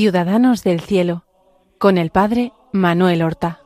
[0.00, 1.26] Ciudadanos del Cielo,
[1.76, 3.60] con el Padre Manuel Horta.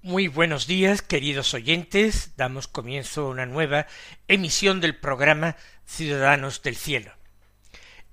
[0.00, 2.32] Muy buenos días, queridos oyentes.
[2.38, 3.86] Damos comienzo a una nueva
[4.26, 7.15] emisión del programa Ciudadanos del Cielo.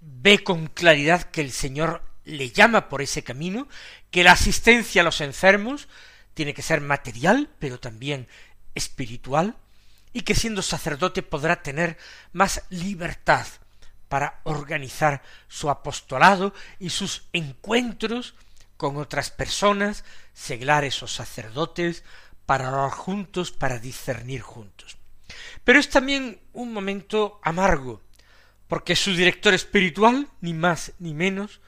[0.00, 3.68] ve con claridad que el Señor le llama por ese camino,
[4.10, 5.88] que la asistencia a los enfermos
[6.34, 8.26] tiene que ser material, pero también
[8.74, 9.56] espiritual,
[10.12, 11.98] y que siendo sacerdote podrá tener
[12.32, 13.46] más libertad
[14.12, 18.34] para organizar su apostolado y sus encuentros
[18.76, 22.04] con otras personas, seglares o sacerdotes,
[22.44, 24.98] para orar juntos, para discernir juntos.
[25.64, 28.02] Pero es también un momento amargo,
[28.68, 31.62] porque su director espiritual, ni más ni menos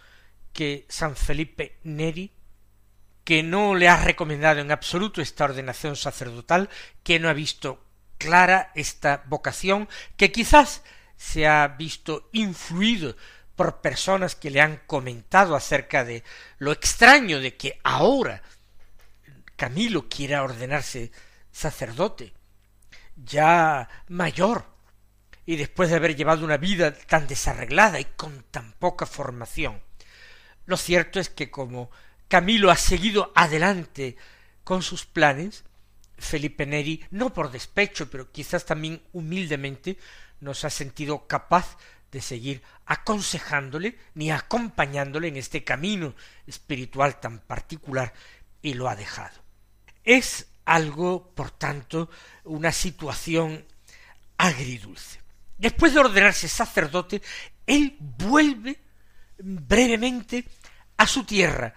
[0.52, 2.30] que San Felipe Neri,
[3.24, 6.68] que no le ha recomendado en absoluto esta ordenación sacerdotal,
[7.04, 7.82] que no ha visto
[8.18, 9.88] clara esta vocación
[10.18, 10.82] que quizás
[11.16, 13.16] se ha visto influido
[13.56, 16.24] por personas que le han comentado acerca de
[16.58, 18.42] lo extraño de que ahora
[19.56, 21.12] Camilo quiera ordenarse
[21.52, 22.32] sacerdote,
[23.16, 24.66] ya mayor,
[25.46, 29.80] y después de haber llevado una vida tan desarreglada y con tan poca formación.
[30.66, 31.90] Lo cierto es que como
[32.28, 34.16] Camilo ha seguido adelante
[34.64, 35.64] con sus planes,
[36.16, 39.98] Felipe Neri, no por despecho, pero quizás también humildemente,
[40.44, 41.76] nos ha sentido capaz
[42.12, 46.14] de seguir aconsejándole ni acompañándole en este camino
[46.46, 48.12] espiritual tan particular
[48.62, 49.42] y lo ha dejado.
[50.04, 52.10] Es algo, por tanto,
[52.44, 53.64] una situación
[54.36, 55.20] agridulce.
[55.56, 57.22] Después de ordenarse sacerdote,
[57.66, 58.78] él vuelve
[59.38, 60.44] brevemente
[60.96, 61.74] a su tierra,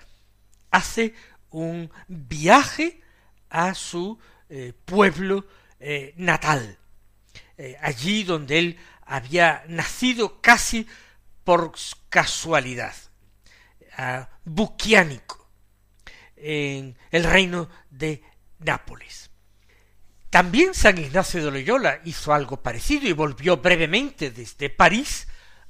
[0.72, 1.16] hace
[1.52, 3.02] un viaje
[3.50, 4.20] a su
[4.50, 5.46] eh, pueblo
[5.80, 6.78] eh, natal,
[7.58, 10.88] eh, allí donde él había nacido casi
[11.44, 11.74] por
[12.10, 12.94] casualidad,
[13.98, 15.50] a Buquiánico,
[16.36, 18.22] en el reino de
[18.60, 19.30] Nápoles.
[20.30, 25.28] También San Ignacio de Loyola hizo algo parecido y volvió brevemente desde París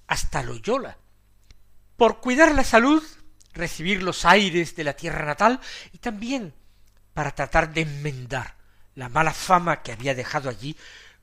[0.08, 0.98] hasta Loyola.
[1.96, 3.04] Por cuidar la salud,
[3.54, 5.60] recibir los aires de la tierra natal
[5.94, 6.54] y también
[7.14, 8.56] para tratar de enmendar
[8.96, 10.76] la mala fama que había dejado allí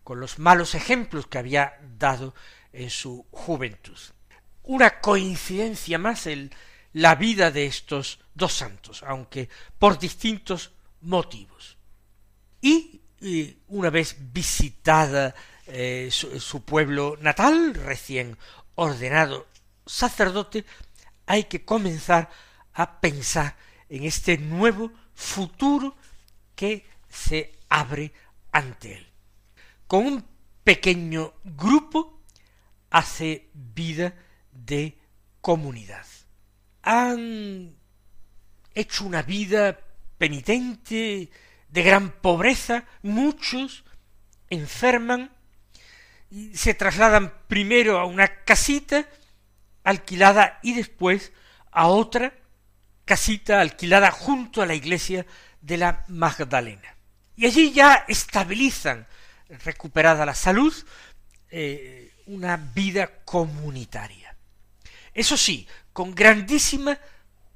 [0.04, 2.34] con los malos ejemplos que había dado
[2.72, 3.98] en su juventud.
[4.62, 6.50] Una coincidencia más en
[6.92, 9.48] la vida de estos dos santos, aunque
[9.78, 10.70] por distintos
[11.00, 11.76] motivos.
[12.60, 13.00] Y,
[13.68, 15.34] una vez visitada
[15.66, 18.36] eh, su pueblo natal, recién
[18.74, 19.46] ordenado
[19.86, 20.66] sacerdote,
[21.24, 22.28] hay que comenzar
[22.74, 23.56] a pensar
[23.88, 25.96] en este nuevo futuro
[26.54, 28.12] que se abre
[28.52, 29.13] ante él.
[29.86, 30.24] Con un
[30.62, 32.22] pequeño grupo
[32.90, 34.14] hace vida
[34.52, 34.98] de
[35.40, 36.06] comunidad.
[36.82, 37.76] Han
[38.74, 39.78] hecho una vida
[40.18, 41.30] penitente,
[41.68, 43.84] de gran pobreza, muchos
[44.48, 45.30] enferman
[46.52, 49.06] se trasladan primero a una casita
[49.84, 51.32] alquilada y después
[51.70, 52.34] a otra
[53.04, 55.26] casita alquilada junto a la iglesia
[55.60, 56.96] de la Magdalena.
[57.36, 59.06] Y allí ya estabilizan,
[59.48, 60.74] recuperada la salud,
[61.50, 64.36] eh, una vida comunitaria.
[65.12, 66.98] Eso sí, con grandísima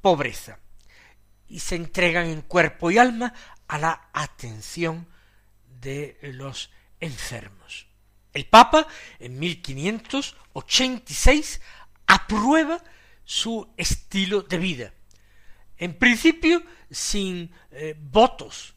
[0.01, 0.59] pobreza.
[1.51, 3.33] y se entregan en cuerpo y alma
[3.69, 5.07] a la atención
[5.81, 6.71] de los
[7.01, 7.87] enfermos.
[8.35, 8.87] El Papa,
[9.19, 11.63] en 1586,
[12.07, 12.85] aprueba
[13.25, 14.93] su estilo de vida.
[15.79, 18.75] En principio, sin eh, votos,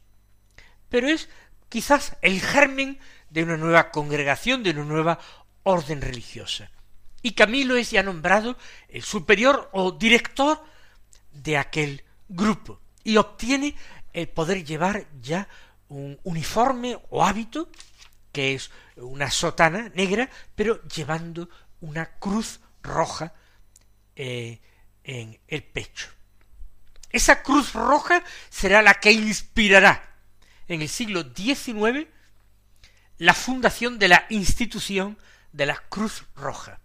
[0.88, 1.28] pero es
[1.72, 2.98] quizás el germen
[3.30, 5.18] de una nueva congregación, de una nueva
[5.62, 6.70] orden religiosa.
[7.22, 8.58] Y Camilo es ya nombrado
[8.90, 10.62] el superior o director
[11.30, 13.74] de aquel grupo y obtiene
[14.12, 15.48] el poder llevar ya
[15.88, 17.70] un uniforme o hábito
[18.32, 21.48] que es una sotana negra, pero llevando
[21.80, 23.32] una cruz roja
[24.14, 24.60] eh,
[25.04, 26.10] en el pecho.
[27.08, 30.11] Esa cruz roja será la que inspirará
[30.68, 32.06] en el siglo XIX
[33.18, 35.16] la fundación de la institución
[35.52, 36.80] de la Cruz Roja.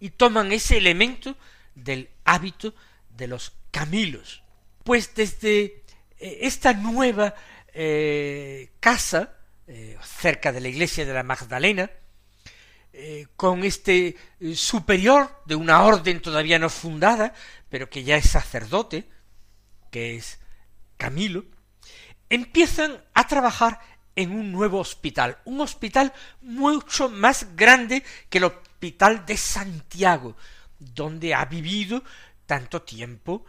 [0.00, 1.36] Y toman ese elemento
[1.74, 2.74] del hábito
[3.10, 4.42] de los Camilos.
[4.82, 5.84] Pues desde
[6.18, 7.34] eh, esta nueva
[7.72, 9.36] eh, casa,
[9.66, 11.90] eh, cerca de la iglesia de la Magdalena,
[13.34, 14.16] con este
[14.54, 17.34] superior de una orden todavía no fundada,
[17.68, 19.08] pero que ya es sacerdote,
[19.90, 20.38] que es
[20.96, 21.44] Camilo,
[22.34, 23.80] empiezan a trabajar
[24.16, 30.36] en un nuevo hospital, un hospital mucho más grande que el hospital de Santiago,
[30.78, 32.02] donde ha vivido
[32.46, 33.44] tanto tiempo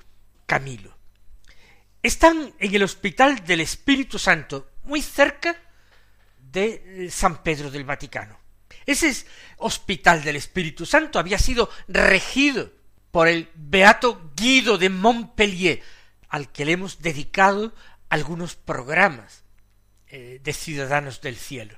[0.45, 0.95] Camilo.
[2.01, 5.55] Están en el Hospital del Espíritu Santo, muy cerca
[6.37, 8.37] de San Pedro del Vaticano.
[8.85, 9.25] Ese
[9.57, 12.71] Hospital del Espíritu Santo había sido regido
[13.11, 15.81] por el beato Guido de Montpellier,
[16.29, 17.73] al que le hemos dedicado
[18.09, 19.43] algunos programas
[20.07, 21.77] eh, de Ciudadanos del Cielo.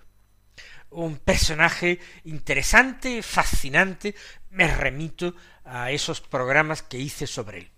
[0.89, 4.15] Un personaje interesante, fascinante,
[4.51, 5.35] me remito
[5.65, 7.71] a esos programas que hice sobre él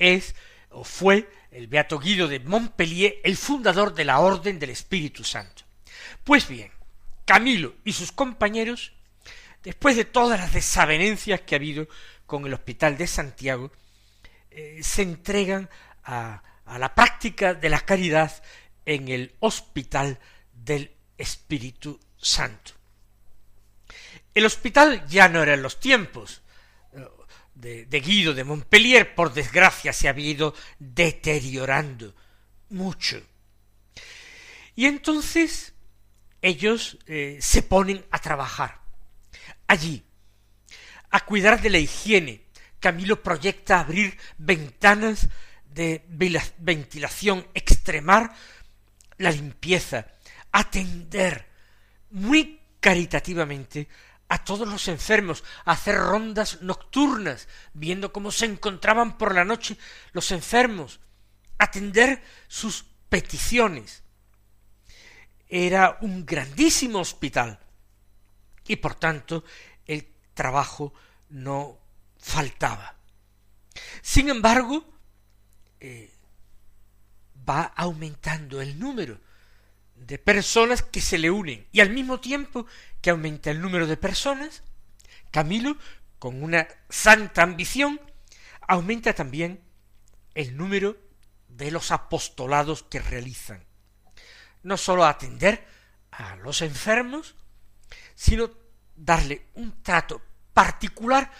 [0.00, 0.34] es
[0.70, 5.62] o fue el Beato Guido de Montpellier el fundador de la Orden del Espíritu Santo.
[6.24, 6.70] Pues bien,
[7.24, 8.92] Camilo y sus compañeros,
[9.62, 11.86] después de todas las desavenencias que ha habido
[12.26, 13.70] con el Hospital de Santiago,
[14.50, 15.68] eh, se entregan
[16.04, 18.42] a, a la práctica de la caridad
[18.86, 20.18] en el Hospital
[20.52, 22.72] del Espíritu Santo.
[24.32, 26.42] El hospital ya no era en los tiempos
[27.54, 32.14] de, Guido de Montpellier, por desgracia, se había ido deteriorando
[32.70, 33.20] mucho.
[34.76, 35.74] Y entonces
[36.40, 38.80] ellos eh, se ponen a trabajar
[39.66, 40.04] allí,
[41.10, 42.42] a cuidar de la higiene.
[42.78, 45.28] Camilo proyecta abrir ventanas
[45.72, 46.04] de
[46.58, 48.34] ventilación, extremar
[49.18, 50.06] la limpieza,
[50.52, 51.46] atender
[52.10, 53.88] muy caritativamente
[54.28, 59.76] a todos los enfermos, hacer rondas nocturnas, viendo cómo se encontraban por la noche
[60.12, 61.00] los enfermos,
[61.58, 64.02] atender sus peticiones.
[65.48, 67.58] Era un grandísimo hospital
[68.66, 69.44] y por tanto
[69.84, 70.94] el trabajo
[71.28, 71.78] no
[72.18, 72.94] faltaba.
[74.00, 74.84] Sin embargo,
[75.80, 76.12] eh,
[77.48, 79.18] va aumentando el número
[79.96, 82.66] de personas que se le unen y al mismo tiempo
[83.00, 84.62] que aumenta el número de personas,
[85.30, 85.76] Camilo,
[86.18, 88.00] con una santa ambición,
[88.66, 89.60] aumenta también
[90.34, 90.96] el número
[91.48, 93.64] de los apostolados que realizan.
[94.62, 95.66] No sólo atender
[96.10, 97.34] a los enfermos,
[98.14, 98.50] sino
[98.96, 100.20] darle un trato
[100.52, 101.30] particular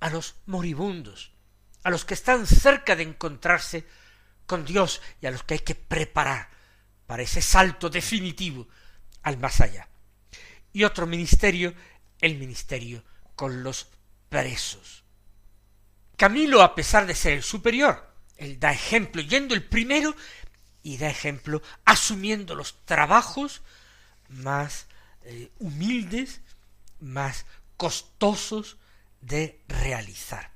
[0.00, 1.33] a los moribundos,
[1.84, 3.86] a los que están cerca de encontrarse
[4.46, 6.48] con Dios y a los que hay que preparar
[7.06, 8.66] para ese salto definitivo
[9.22, 9.88] al más allá.
[10.72, 11.74] Y otro ministerio,
[12.20, 13.04] el ministerio
[13.36, 13.88] con los
[14.28, 15.04] presos.
[16.16, 20.16] Camilo, a pesar de ser el superior, él da ejemplo yendo el primero
[20.82, 23.62] y da ejemplo asumiendo los trabajos
[24.28, 24.86] más
[25.22, 26.40] eh, humildes,
[27.00, 28.78] más costosos
[29.20, 30.53] de realizar.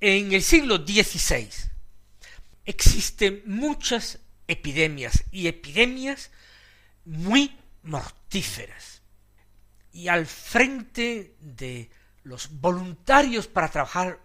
[0.00, 1.48] En el siglo XVI
[2.64, 6.30] existen muchas epidemias y epidemias
[7.04, 9.02] muy mortíferas.
[9.92, 11.90] Y al frente de
[12.24, 14.20] los voluntarios para trabajar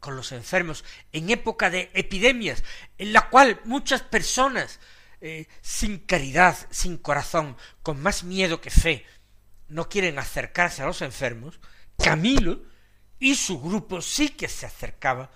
[0.00, 2.64] con los enfermos en época de epidemias,
[2.98, 4.80] en la cual muchas personas
[5.20, 9.06] eh, sin caridad, sin corazón, con más miedo que fe,
[9.68, 11.60] no quieren acercarse a los enfermos,
[11.96, 12.62] Camilo
[13.22, 15.30] y su grupo sí que se acercaba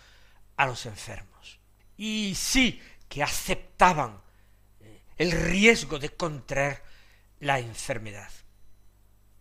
[0.56, 1.60] a los enfermos.
[1.96, 4.20] Y sí que aceptaban
[4.80, 6.82] eh, el riesgo de contraer
[7.38, 8.28] la enfermedad.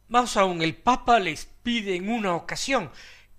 [0.10, 2.92] Más aún, el Papa les pide en una ocasión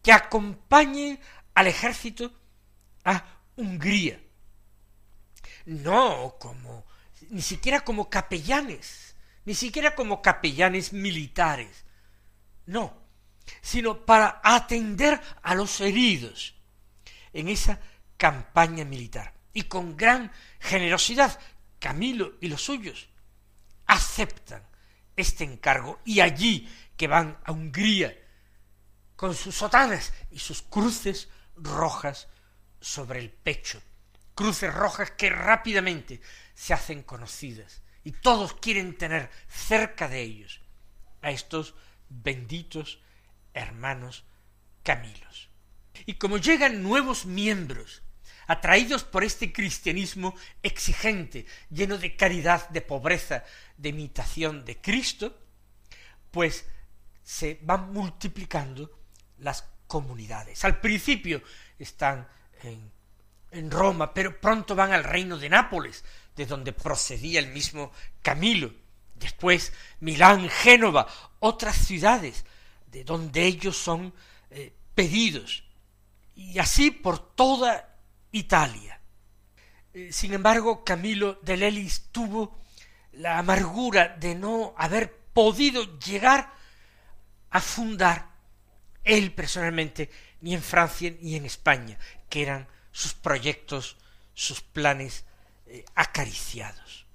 [0.02, 1.20] que acompañen
[1.54, 2.32] al ejército
[3.04, 4.20] a Hungría,
[5.66, 6.84] no como,
[7.30, 11.84] ni siquiera como capellanes, ni siquiera como capellanes militares,
[12.66, 13.05] no,
[13.60, 16.54] sino para atender a los heridos
[17.32, 17.80] en esa
[18.16, 19.34] campaña militar.
[19.52, 21.38] Y con gran generosidad,
[21.78, 23.08] Camilo y los suyos
[23.86, 24.62] aceptan
[25.14, 28.16] este encargo y allí que van a Hungría
[29.14, 32.28] con sus sotanas y sus cruces rojas
[32.80, 33.82] sobre el pecho,
[34.34, 36.20] cruces rojas que rápidamente
[36.54, 40.60] se hacen conocidas y todos quieren tener cerca de ellos
[41.22, 41.74] a estos
[42.08, 43.00] benditos
[43.56, 44.24] hermanos
[44.82, 45.50] Camilos.
[46.04, 48.02] Y como llegan nuevos miembros,
[48.46, 53.42] atraídos por este cristianismo exigente, lleno de caridad, de pobreza,
[53.76, 55.36] de imitación de Cristo,
[56.30, 56.66] pues
[57.24, 59.00] se van multiplicando
[59.38, 60.64] las comunidades.
[60.64, 61.42] Al principio
[61.78, 62.28] están
[62.62, 62.92] en,
[63.50, 66.04] en Roma, pero pronto van al reino de Nápoles,
[66.36, 67.90] de donde procedía el mismo
[68.22, 68.72] Camilo.
[69.16, 71.08] Después Milán, Génova,
[71.40, 72.44] otras ciudades
[72.96, 74.14] de donde ellos son
[74.48, 75.64] eh, pedidos.
[76.34, 77.94] Y así por toda
[78.32, 78.98] Italia.
[79.92, 82.58] Eh, sin embargo, Camilo de Lelis tuvo
[83.12, 86.54] la amargura de no haber podido llegar
[87.50, 88.30] a fundar
[89.04, 90.10] él personalmente
[90.40, 91.98] ni en Francia ni en España,
[92.30, 93.98] que eran sus proyectos,
[94.32, 95.26] sus planes
[95.66, 97.06] eh, acariciados.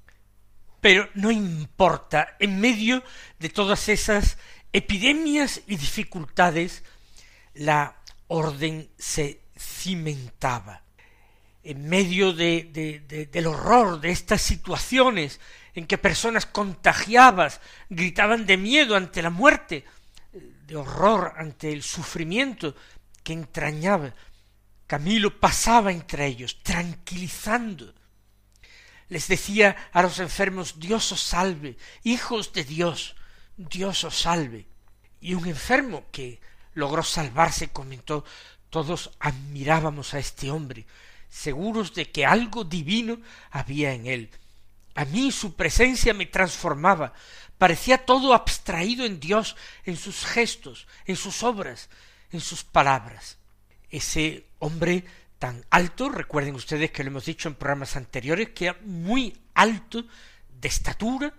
[0.80, 3.04] Pero no importa, en medio
[3.40, 4.38] de todas esas
[4.74, 6.84] epidemias y dificultades,
[7.54, 7.98] la
[8.28, 10.84] orden se cimentaba.
[11.64, 15.40] En medio de, del horror de estas situaciones
[15.76, 19.86] en que personas contagiadas gritaban de miedo ante la muerte,
[20.32, 22.76] de horror ante el sufrimiento
[23.24, 24.14] que entrañaba,
[24.88, 27.94] Camilo pasaba entre ellos, tranquilizando.
[29.08, 33.16] Les decía a los enfermos, Dios os salve, hijos de Dios,
[33.58, 34.66] Dios os salve.
[35.20, 36.40] Y un enfermo que
[36.74, 38.26] logró salvarse comentó,
[38.70, 40.86] todos admirábamos a este hombre,
[41.30, 43.20] seguros de que algo divino
[43.52, 44.30] había en él.
[44.96, 47.14] A mí su presencia me transformaba,
[47.58, 49.56] parecía todo abstraído en Dios,
[49.86, 51.90] en sus gestos, en sus obras,
[52.32, 53.38] en sus palabras.
[53.90, 55.06] Ese hombre
[55.38, 60.06] tan alto, recuerden ustedes que lo hemos dicho en programas anteriores, que era muy alto
[60.60, 61.34] de estatura,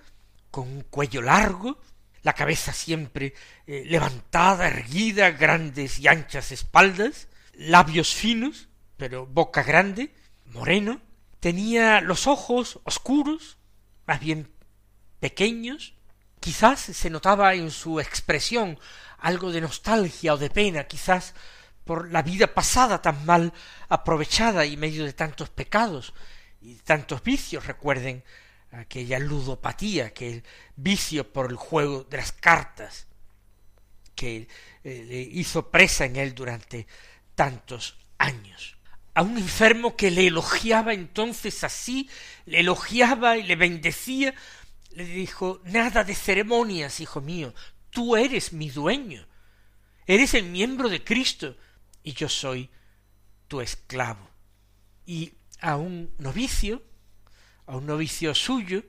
[0.51, 1.79] con un cuello largo,
[2.23, 3.35] la cabeza siempre
[3.67, 10.15] eh, levantada, erguida, grandes y anchas espaldas, labios finos, pero boca grande,
[10.47, 11.01] moreno,
[11.41, 13.59] tenía los ojos oscuros,
[14.07, 14.53] más bien
[15.19, 15.95] pequeños,
[16.41, 18.79] quizás se notaba en su expresión
[19.19, 21.35] algo de nostalgia o de pena, quizás
[21.85, 23.53] por la vida pasada tan mal
[23.89, 26.15] aprovechada y medio de tantos pecados
[26.61, 28.23] y tantos vicios, recuerden
[28.73, 30.43] aquella ludopatía, aquel
[30.77, 33.07] vicio por el juego de las cartas
[34.15, 34.49] que
[34.85, 36.87] eh, le hizo presa en él durante
[37.35, 38.77] tantos años.
[39.15, 42.09] A un enfermo que le elogiaba entonces así,
[42.47, 44.35] le elogiaba y le bendecía,
[44.93, 47.55] le dijo nada de ceremonias, hijo mío,
[47.91, 49.27] tú eres mi dueño,
[50.07, 51.57] eres el miembro de Cristo,
[52.03, 52.71] y yo soy
[53.49, 54.29] tu esclavo.
[55.05, 56.83] Y a un novicio
[57.67, 58.83] a un novicio suyo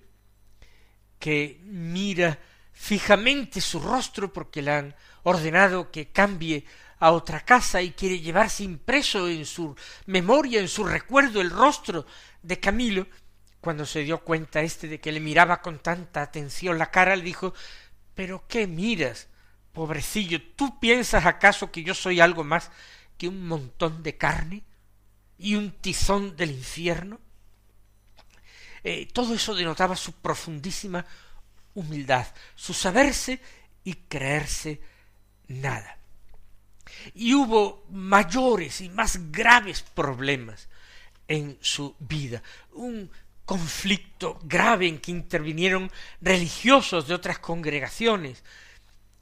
[1.20, 2.40] que mira
[2.74, 6.66] fijamente su rostro porque le han ordenado que cambie
[7.00, 9.76] a otra casa y quiere llevarse impreso en su
[10.06, 12.06] memoria, en su recuerdo, el rostro
[12.42, 13.08] de Camilo,
[13.60, 17.24] cuando se dio cuenta éste de que le miraba con tanta atención la cara, le
[17.24, 17.54] dijo
[18.14, 19.28] Pero qué miras,
[19.72, 22.72] pobrecillo, ¿tú piensas acaso que yo soy algo más
[23.18, 24.64] que un montón de carne
[25.38, 27.20] y un tizón del infierno?
[28.84, 31.06] Eh, todo eso denotaba su profundísima
[31.76, 33.40] humildad, su saberse
[33.84, 34.82] y creerse
[35.48, 35.98] nada.
[37.16, 40.68] Y hubo mayores y más graves problemas
[41.28, 43.10] en su vida, un
[43.46, 48.44] conflicto grave en que intervinieron religiosos de otras congregaciones,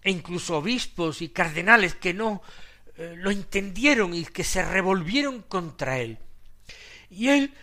[0.03, 2.41] e incluso obispos y cardenales que no
[2.97, 6.17] eh, lo entendieron y que se revolvieron contra él.
[7.09, 7.53] Y él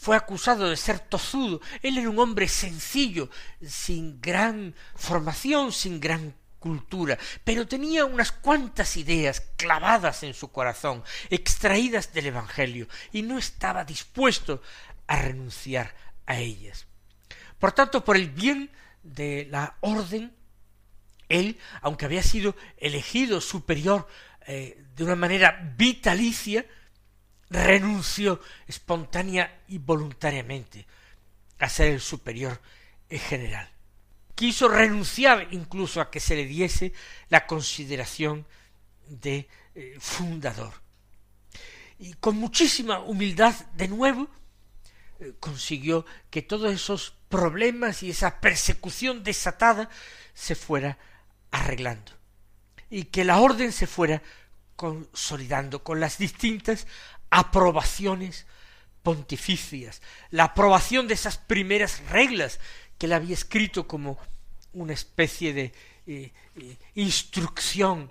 [0.00, 1.60] fue acusado de ser tozudo.
[1.82, 3.28] Él era un hombre sencillo,
[3.66, 11.02] sin gran formación, sin gran cultura, pero tenía unas cuantas ideas clavadas en su corazón,
[11.30, 14.62] extraídas del Evangelio, y no estaba dispuesto
[15.06, 15.94] a renunciar
[16.26, 16.86] a ellas.
[17.58, 18.70] Por tanto, por el bien
[19.02, 20.32] de la orden,
[21.28, 24.08] él, aunque había sido elegido superior
[24.46, 26.64] eh, de una manera vitalicia,
[27.50, 30.86] renunció espontánea y voluntariamente
[31.58, 32.60] a ser el superior
[33.10, 33.68] general.
[34.34, 36.92] Quiso renunciar incluso a que se le diese
[37.28, 38.46] la consideración
[39.08, 40.72] de eh, fundador.
[41.98, 44.28] Y con muchísima humildad, de nuevo,
[45.18, 49.90] eh, consiguió que todos esos problemas y esa persecución desatada
[50.34, 50.98] se fuera
[51.50, 52.12] arreglando
[52.90, 54.22] y que la orden se fuera
[54.76, 56.86] consolidando con las distintas
[57.30, 58.46] aprobaciones
[59.02, 62.60] pontificias, la aprobación de esas primeras reglas
[62.98, 64.18] que él había escrito como
[64.72, 65.72] una especie de
[66.06, 68.10] eh, eh, instrucción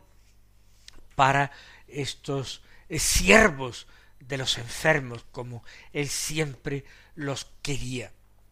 [1.16, 1.52] para
[1.88, 3.88] estos eh, siervos
[4.20, 8.12] de los enfermos, como él siempre los quería.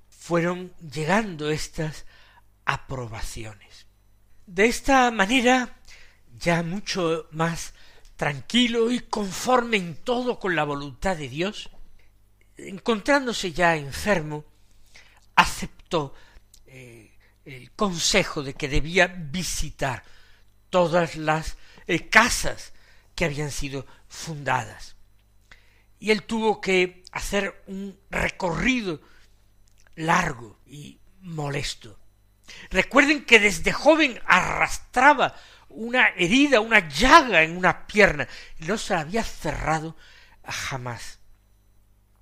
[0.10, 2.06] Fueron llegando estas
[2.66, 3.86] aprobaciones.
[4.46, 5.78] De esta manera,
[6.40, 7.74] ya mucho más
[8.16, 11.70] tranquilo y conforme en todo con la voluntad de Dios,
[12.58, 14.46] encontrándose ya enfermo,
[15.36, 16.14] aceptó
[16.66, 20.04] eh, el consejo de que debía visitar
[20.70, 21.58] todas las
[21.88, 22.74] eh, casas
[23.16, 24.96] que habían sido fundadas.
[26.00, 29.02] Y él tuvo que hacer un recorrido
[29.96, 31.98] largo y molesto.
[32.70, 35.36] Recuerden que desde joven arrastraba
[35.76, 38.28] una herida, una llaga en una pierna,
[38.60, 39.96] no se la había cerrado
[40.44, 41.20] jamás.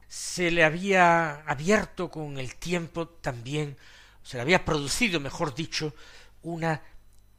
[0.07, 3.77] Se le había abierto con el tiempo también,
[4.23, 5.93] se le había producido, mejor dicho,
[6.41, 6.81] una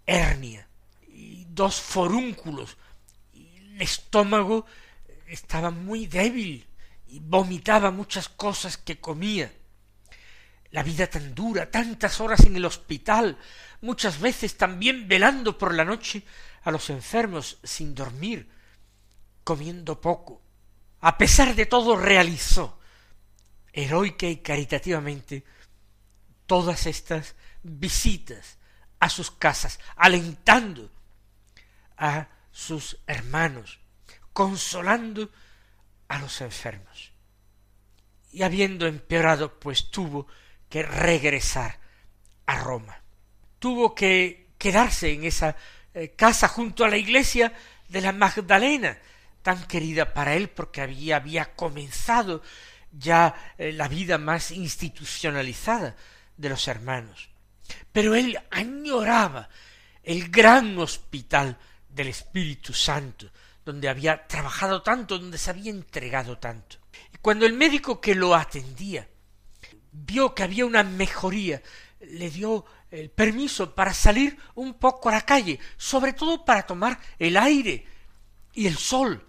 [0.06, 0.68] hernia
[1.08, 2.76] y dos forúnculos.
[3.32, 4.66] Y el estómago
[5.26, 6.66] estaba muy débil
[7.08, 9.52] y vomitaba muchas cosas que comía.
[10.74, 13.38] La vida tan dura, tantas horas en el hospital,
[13.82, 16.24] muchas veces también velando por la noche
[16.64, 18.50] a los enfermos sin dormir,
[19.44, 20.42] comiendo poco.
[21.00, 22.80] A pesar de todo realizó
[23.72, 25.44] heroica y caritativamente
[26.44, 28.58] todas estas visitas
[28.98, 30.90] a sus casas, alentando
[31.96, 33.78] a sus hermanos,
[34.32, 35.30] consolando
[36.08, 37.12] a los enfermos.
[38.32, 40.26] Y habiendo empeorado, pues tuvo
[40.74, 41.78] que regresar
[42.46, 43.00] a Roma
[43.60, 45.54] tuvo que quedarse en esa
[45.94, 47.52] eh, casa junto a la iglesia
[47.88, 48.98] de la Magdalena,
[49.40, 52.42] tan querida para él porque había, comenzado
[52.90, 55.94] ya eh, la vida más institucionalizada
[56.36, 57.28] de los hermanos.
[57.92, 59.48] Pero él añoraba
[60.02, 61.56] el gran hospital
[61.88, 63.30] del Espíritu Santo,
[63.64, 66.78] donde había trabajado tanto, donde se había entregado tanto.
[67.12, 69.06] Y cuando el médico que lo atendía
[69.94, 71.62] vio que había una mejoría,
[72.00, 76.98] le dio el permiso para salir un poco a la calle, sobre todo para tomar
[77.18, 77.86] el aire
[78.52, 79.24] y el sol,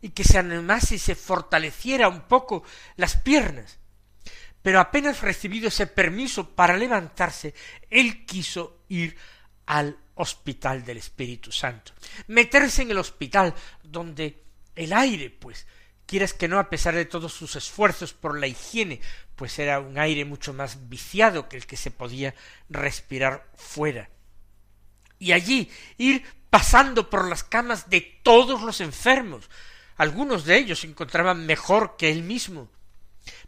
[0.00, 2.64] y que se animase y se fortaleciera un poco
[2.96, 3.78] las piernas.
[4.60, 7.54] Pero apenas recibido ese permiso para levantarse,
[7.90, 9.16] él quiso ir
[9.66, 11.92] al hospital del Espíritu Santo,
[12.26, 14.42] meterse en el hospital donde
[14.74, 15.66] el aire, pues,
[16.12, 19.00] quieras que no, a pesar de todos sus esfuerzos por la higiene,
[19.34, 22.34] pues era un aire mucho más viciado que el que se podía
[22.68, 24.10] respirar fuera.
[25.18, 29.48] Y allí ir pasando por las camas de todos los enfermos.
[29.96, 32.68] Algunos de ellos se encontraban mejor que él mismo,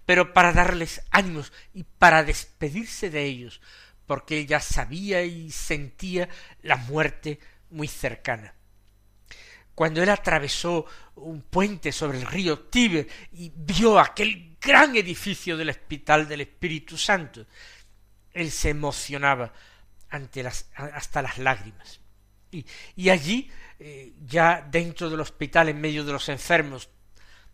[0.07, 3.61] pero para darles ánimos y para despedirse de ellos,
[4.07, 6.31] porque él ya sabía y sentía
[6.63, 8.55] la muerte muy cercana.
[9.75, 15.71] Cuando él atravesó un puente sobre el río Tíber y vio aquel gran edificio del
[15.71, 17.47] Hospital del Espíritu Santo.
[18.33, 19.53] Él se emocionaba
[20.11, 22.01] ante las, hasta las lágrimas.
[22.95, 26.89] Y, allí, eh, ya dentro del hospital, en medio de los enfermos,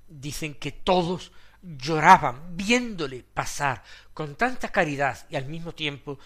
[0.06, 6.18] dicen que todos lloraban viéndole pasar con tanta caridad y al mismo tiempo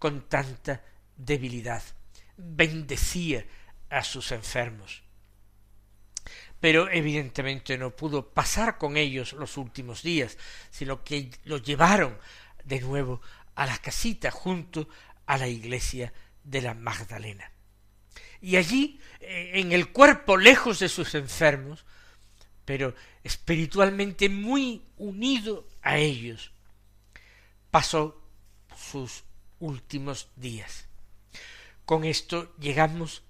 [0.00, 0.82] con tanta
[1.16, 1.82] debilidad.
[2.36, 3.46] Bendecía
[3.88, 5.05] a sus enfermos
[6.60, 10.38] pero evidentemente no pudo pasar con ellos los últimos días,
[10.70, 12.18] sino que lo llevaron
[12.64, 13.20] de nuevo
[13.54, 14.88] a la casita junto
[15.26, 17.50] a la iglesia de la Magdalena.
[18.40, 21.84] Y allí, eh, en el cuerpo lejos de sus enfermos,
[22.64, 26.52] pero espiritualmente muy unido a ellos,
[27.70, 28.20] pasó
[28.76, 29.24] sus
[29.58, 30.86] últimos días.
[31.84, 33.22] Con esto llegamos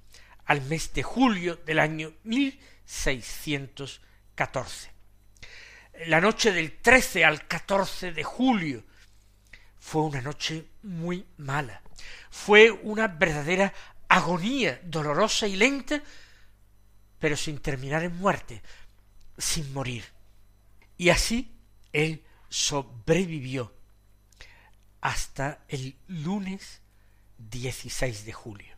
[0.45, 4.91] al mes de julio del año mil 614.
[6.07, 8.85] La noche del 13 al 14 de julio
[9.79, 11.83] fue una noche muy mala.
[12.31, 13.73] Fue una verdadera
[14.09, 16.03] agonía dolorosa y lenta,
[17.19, 18.63] pero sin terminar en muerte,
[19.37, 20.05] sin morir.
[20.97, 21.53] Y así
[21.93, 23.75] él sobrevivió
[25.01, 26.81] hasta el lunes
[27.39, 28.77] 16 de julio.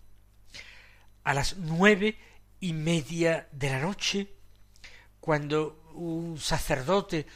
[1.25, 2.19] A las nueve
[2.61, 4.29] y media de la noche,
[5.21, 7.27] cuando un sacerdote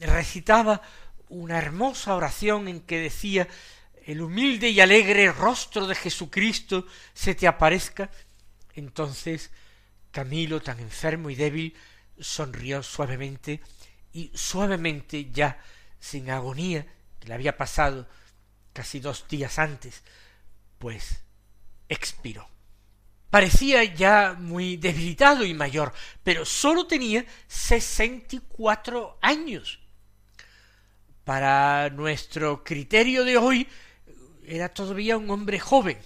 [0.00, 0.82] recitaba
[1.28, 3.48] una hermosa oración en que decía
[4.04, 8.10] el humilde y alegre rostro de Jesucristo se te aparezca,
[8.74, 9.50] entonces
[10.10, 11.74] Camilo, tan enfermo y débil,
[12.18, 13.60] sonrió suavemente
[14.12, 15.58] y suavemente ya,
[15.98, 16.86] sin agonía,
[17.18, 18.06] que le había pasado
[18.72, 20.02] casi dos días antes,
[20.78, 21.20] pues
[21.88, 22.48] expiró.
[23.32, 29.80] Parecía ya muy debilitado y mayor, pero sólo tenía sesenta y cuatro años.
[31.24, 33.66] Para nuestro criterio de hoy,
[34.44, 35.96] era todavía un hombre joven,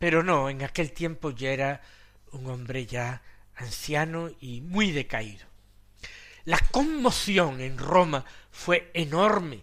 [0.00, 1.80] pero no, en aquel tiempo ya era
[2.32, 3.22] un hombre ya
[3.54, 5.46] anciano y muy decaído.
[6.46, 9.62] La conmoción en Roma fue enorme,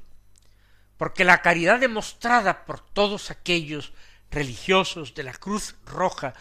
[0.96, 3.92] porque la caridad demostrada por todos aquellos
[4.30, 6.34] religiosos de la Cruz Roja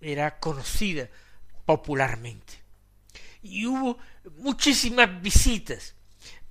[0.00, 1.08] era conocida
[1.64, 2.54] popularmente.
[3.42, 3.98] Y hubo
[4.38, 5.94] muchísimas visitas,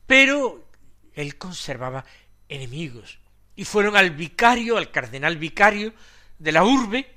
[0.06, 0.70] pero
[1.14, 2.06] él conservaba
[2.50, 3.20] enemigos,
[3.56, 5.94] y fueron al vicario, al cardenal vicario
[6.38, 7.08] de la urbe,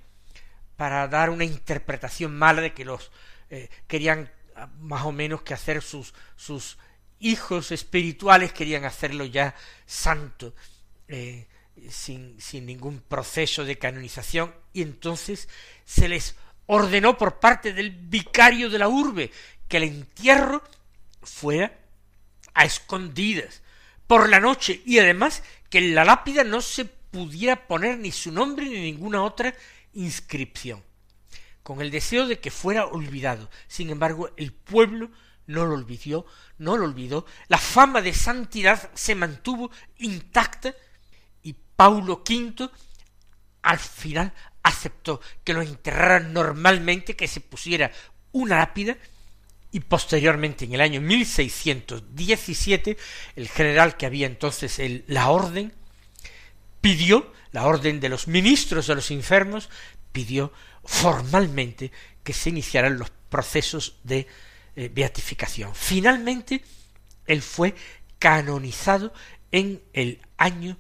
[0.77, 3.11] para dar una interpretación mala de que los
[3.51, 6.79] eh, querían ah, más o menos que hacer sus, sus
[7.19, 10.55] hijos espirituales, querían hacerlo ya santo,
[11.07, 11.47] eh,
[11.91, 15.49] sin, sin ningún proceso de canonización, y entonces
[15.85, 19.31] se les ordenó por parte del vicario de la urbe
[19.69, 20.63] que el entierro
[21.23, 21.77] fuera
[22.55, 23.63] a escondidas
[24.07, 28.33] por la noche y además que en la lápida no se pudiera poner ni su
[28.33, 29.55] nombre ni ninguna otra
[29.93, 30.83] inscripción,
[31.63, 33.51] con el deseo de que fuera olvidado.
[33.69, 35.11] Sin embargo, el pueblo
[35.47, 36.27] no lo olvidó,
[36.59, 40.75] no lo olvidó, la fama de santidad se mantuvo intacta
[41.81, 42.69] Paulo V
[43.63, 47.91] al final aceptó que lo enterraran normalmente, que se pusiera
[48.33, 48.99] una lápida
[49.73, 52.99] y posteriormente en el año 1617
[53.35, 55.73] el general que había entonces el, la orden
[56.83, 59.71] pidió, la orden de los ministros de los enfermos,
[60.13, 60.53] pidió
[60.85, 64.27] formalmente que se iniciaran los procesos de
[64.77, 65.75] eh, beatificación.
[65.75, 66.63] Finalmente,
[67.27, 67.75] él fue
[68.19, 69.15] canonizado
[69.51, 70.77] en el año